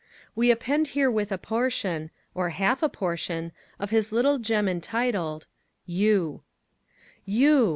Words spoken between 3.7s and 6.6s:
of his little gem entitled YOU